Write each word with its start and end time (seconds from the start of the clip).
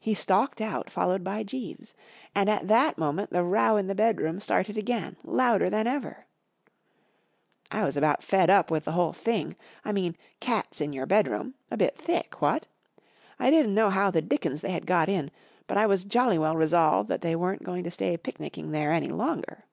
He 0.00 0.14
stalked 0.14 0.62
out, 0.62 0.88
followed 0.88 1.22
by 1.22 1.42
Jeeves, 1.44 1.92
And 2.34 2.48
at 2.48 2.66
that 2.66 2.96
moment 2.96 3.28
the 3.28 3.44
row 3.44 3.76
in 3.76 3.88
the 3.88 3.94
bedroom 3.94 4.40
started 4.40 4.78
again, 4.78 5.16
louder 5.22 5.68
than 5.68 5.86
ever, 5.86 6.24
T 7.70 7.82
was 7.82 7.94
about 7.94 8.22
fed 8.22 8.48
up 8.48 8.70
with 8.70 8.84
the 8.86 8.92
whole 8.92 9.12
thing. 9.12 9.54
I 9.84 9.92
mean, 9.92 10.16
cats 10.40 10.80
in 10.80 10.94
your 10.94 11.04
bedroom— 11.04 11.56
a 11.70 11.76
bit 11.76 11.94
thick, 11.94 12.40
what? 12.40 12.66
I 13.38 13.50
didn't 13.50 13.74
know 13.74 13.90
how 13.90 14.10
the 14.10 14.22
dickens 14.22 14.62
they 14.62 14.70
had 14.70 14.86
got 14.86 15.10
in, 15.10 15.30
but 15.66 15.76
I 15.76 15.84
was 15.84 16.04
jolly 16.04 16.38
well 16.38 16.56
resolved 16.56 17.10
that 17.10 17.20
they 17.20 17.36
weren't 17.36 17.62
going 17.62 17.84
to 17.84 17.90
stay 17.90 18.16
picknicking 18.16 18.70
there 18.72 18.92
any 18.92 19.08
longer. 19.10 19.64